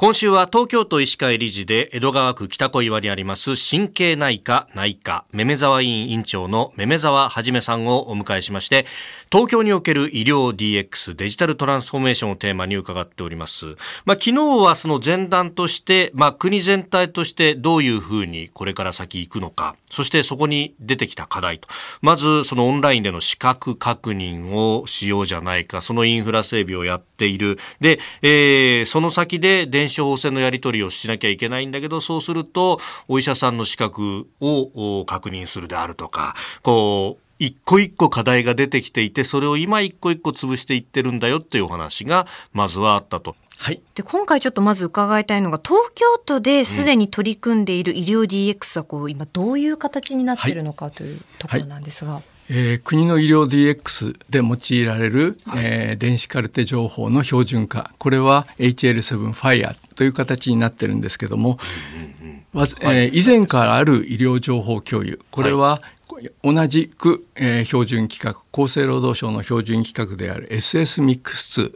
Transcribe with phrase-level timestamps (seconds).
[0.00, 8.86] 今週は東京都医師会理事で江戸川区北小岩にあります神経内科内科めめ沢委員委員長のめめ沢はじめさんをお迎えしまして
[9.32, 13.76] 東京における医療 DX デジタルトランスフォーメーションをテーマに伺っております。
[14.04, 21.68] まあ、昨日はその前段として、まあ、国全体としてどういうふうにこれから先行くのか、そしてそこに出てきた課題と。
[22.02, 27.60] まずそのオンラインでの資格確認をしようじゃないか、そのインフラ整備をやっている。
[27.80, 32.78] で、えー、その先で電法制のやり取りをしなきゃいけないんだけど、そうすると、
[33.08, 43.34] お医者さんの資格を確認するであるとか、こう、一個一個課題が出てきていて、それを今一個一個潰していってるんだよっていうお話が、まずはあったと。
[43.58, 52.14] はい、で今回ちょっとまず伺いたいのが東京都ですでに取り組んでいる医療 DX はこう今どういう形になっているのかというところなんですが。
[52.14, 52.22] はい
[52.52, 57.92] えー、国の医療 DX で用いられる、はい、えー、電子カルテ情報の標準化。
[57.98, 61.60] これは HL7 FIRE という形になってるんですけども、
[62.52, 65.20] まず、えー、以前からある医療情報共有。
[65.30, 65.80] これは、
[66.42, 71.72] 同じく、えー、標準規格厚生労働省の標準規格である SS ミックス2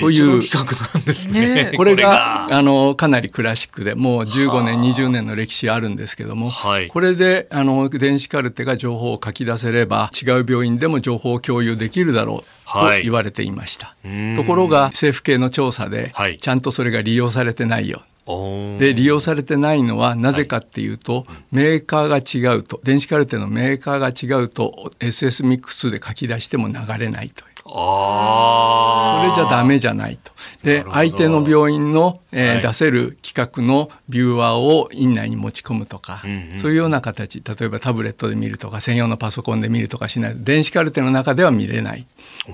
[0.00, 0.42] という。
[0.42, 1.72] 企画なんですね。
[1.76, 2.48] これが。
[2.50, 13.94] あのかなりクラシックでもう15年20年の歴史あるんですけども、はい、これであの電子カルテが情報を書き出せれば違う病院でも情報を共有できるだろうと言われていました。
[14.04, 18.02] はい、ところが政府系の調査で、ちゃんとそれが利用されてないよ。
[18.78, 22.16] で利用されてないのはなぜかっていうと、はい、メーカーが
[22.52, 27.55] 違うと電子カルテのメーカーが違うと SS ミックスで書き出しても流れないという。
[27.68, 30.32] それじゃダメじゃないと。
[30.62, 37.42] で相手の病院の、えーはい、出せる企画のビューアーを院内に持ち込むとか、うんうん、そういうような形。
[37.42, 42.06] 例えばタブレットで見るとか専用のパソコンで見るとかしないと電子カルテの中では見れない。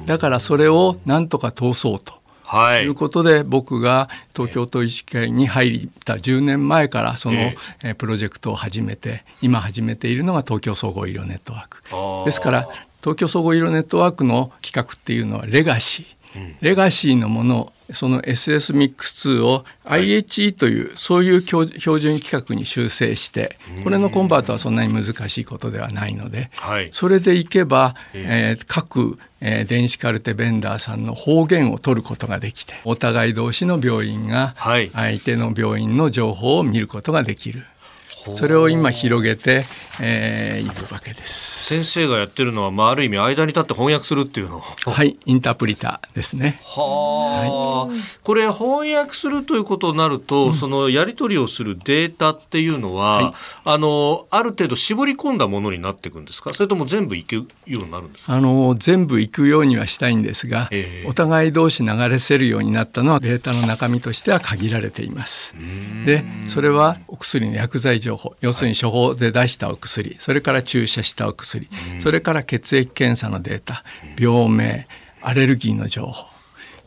[0.07, 2.22] だからそれをなんとか通そうと。
[2.53, 11.83] はい、ということで僕が東京都医師会に入った10年前からその、えー、プロジェクトを始めて今始めているのが東京総合医療ネットワーク。
[12.27, 12.69] ですから
[13.01, 21.67] 東京総合医療ネットワークの企画っていうのはレガシー、うん、レガシーのものその SS ミックス2を IHE という、そういう標
[22.01, 26.51] 準規格に修正してこれのコンバートはそんなに難しいことではないので、
[26.91, 37.65] それでいけば、えー、各、えー、電子カルテベンダーさんの方言を取ることができてお互い同士の病院が相手の病院の情報を見ることができる。
[38.35, 39.65] それを今広げて、
[40.01, 41.65] えー、いるわけです。
[41.75, 44.61] 先生がやってるのは、まあ、ある意味間に立って翻訳するっていうの。
[44.61, 46.61] はいインタープリターですね。
[46.65, 53.33] は、はい、これ翻訳するということになると、うん、そのやり取りをするデータっていうのは、はい、
[53.65, 56.53] あのある程度絞り込んだものになっていくんですか？
[56.53, 58.35] それとも全部いくようになるんですか？
[58.35, 65.55] あの全部いくようにはしたいんですが、えー、お互い同士流れせるようになったのはデータの中身としては限られています。
[66.05, 71.69] でそれはお薬の薬剤情報要するに処方で出したお薬それから注射したお薬
[71.99, 73.85] それから血液検査のデータ
[74.19, 74.87] 病名
[75.23, 76.31] アレルギーの情報。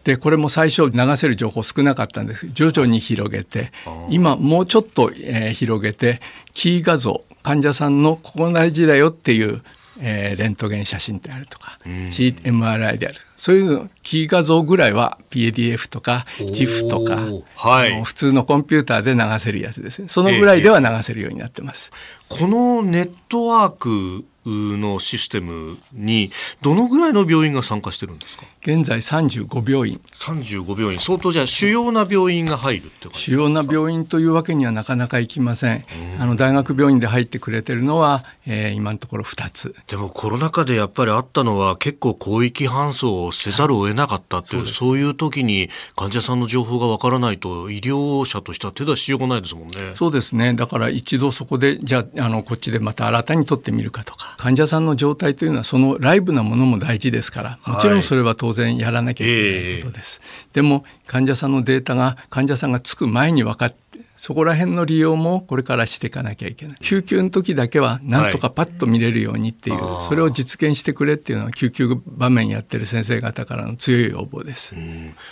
[0.04, 2.48] でこれも最初流せる情報少なかったんです。
[2.54, 3.72] 徐々に広げて
[4.10, 6.22] 今もうちょっと、えー、広げて
[6.54, 9.64] キー画像患者さんのここ大事だよっていう
[10.00, 13.18] えー、レントゲン写真であるとか、うん、CMRI である。
[13.36, 17.18] そういうキー画像ぐらいは PDF とか GIF とか、
[17.56, 20.08] はい、普通のコンピューターで流せるやつですね。
[20.08, 21.92] そのぐらいでは流せるようになってます。
[22.32, 28.46] えー、このネットワークのシステムにどのぐらいの病院が参加してるんですか？
[28.66, 30.02] 現在35病院。
[30.18, 31.00] 35病院。
[31.00, 35.86] 相当じゃあ主要な病院が入るって主要な病院というわけにはなかなかいきません。
[36.20, 39.76] あの大学病院で入ってくれてるのは、えー、今のところ2つ。
[39.88, 49.92] でもコロナ禍でやっぱりあったのは結構広域搬送をせざるを得なかったっていう、はい、そういう時に患者さんの情報がわからないと医療者としては手出しようがないですもんね。
[49.94, 50.56] そうですね。
[50.56, 54.34] だから一度そこでじゃああのこっちでまた新たに取ってみるかとか。
[54.38, 57.60] 患者さんの状態というのはそのライブなものも大事ですから。
[57.68, 60.22] もちろんそれは当然然やらなきゃいけないことです。
[60.24, 66.78] えー、でも患者さんのデータが患者さんがつく前に分かってそこら辺の利用もこれからしていかなきゃいけない。
[66.82, 74.76] 救急の時だけはなんとかパッと見れるようにっていう、はい、それを実現してくれっていうのは救急場面やってる先生方からの強い要望です、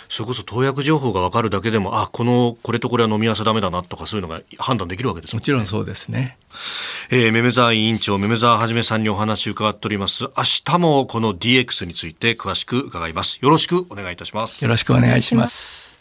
[0.08, 6.36] それこそ投薬情報が分かるだけでもあこのこれとこれは飲み合わせダメだなとかそういうのが判断できるわけです、ね、もちろんそうですね。
[7.10, 10.24] えー、めめざ委員長めめざはじめさんにお話伺っております。
[10.36, 13.38] 明日もこの DX について詳しく伺います。
[13.40, 14.64] よろしくお願いいたします。
[14.64, 15.93] よろしくお願いします